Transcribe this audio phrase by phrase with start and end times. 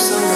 [0.00, 0.27] I'm.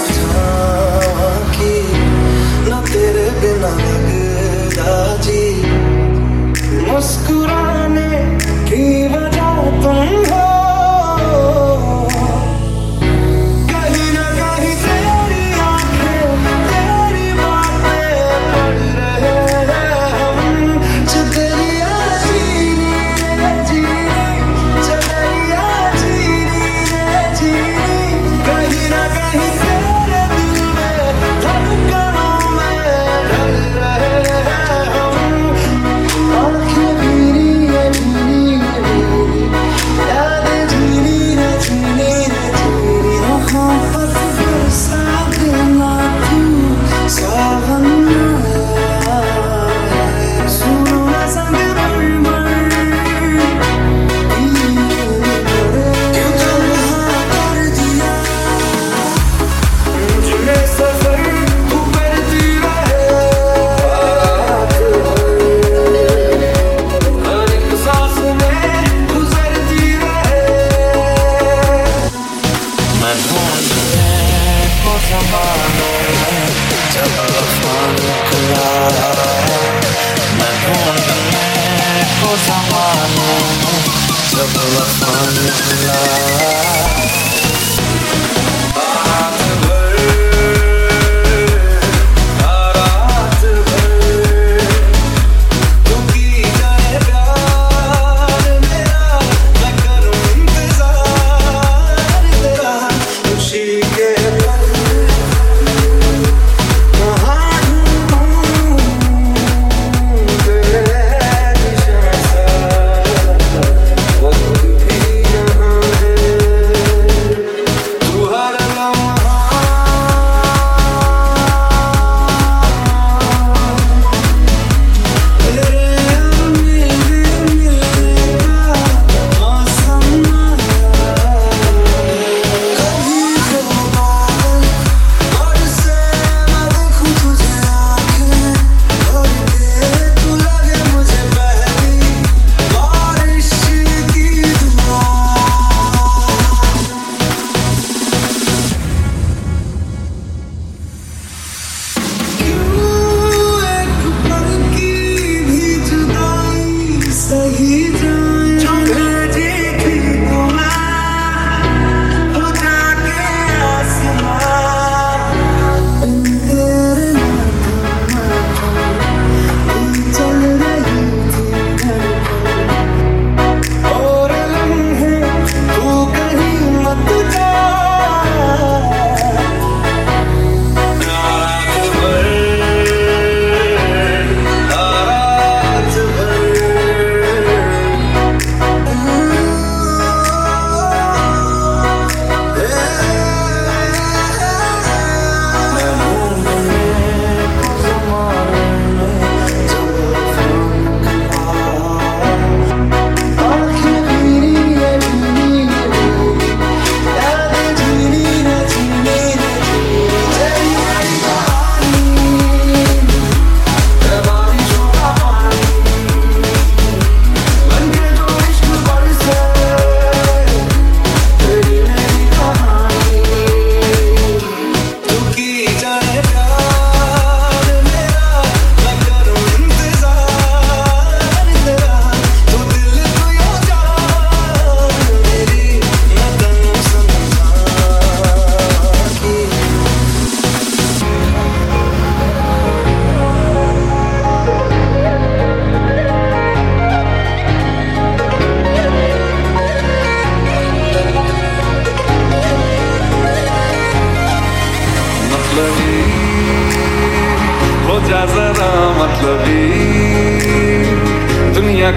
[78.42, 78.82] दुनिया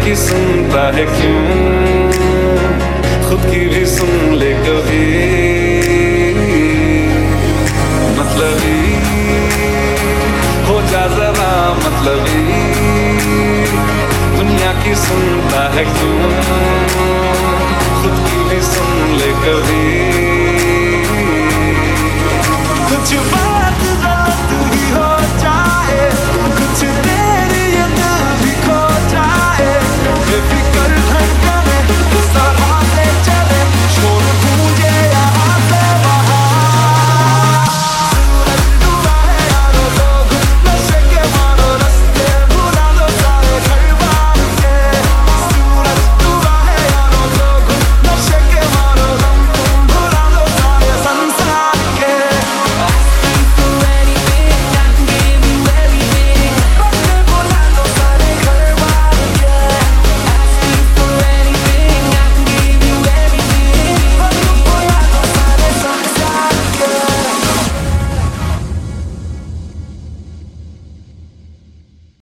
[0.03, 1.45] की सुनता है क्यों?
[3.29, 5.05] खुद की भी सुन ले कभी।
[8.19, 8.57] मतलब
[10.67, 12.45] हो जा जरा मतलबी।
[14.37, 16.31] दुनिया की सुनता है क्यों?
[18.01, 20.24] खुद की भी सुन ले कभी।